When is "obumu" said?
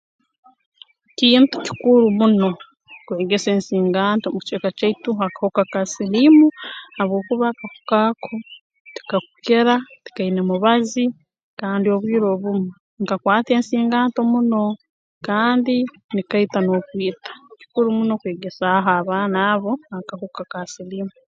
12.35-12.69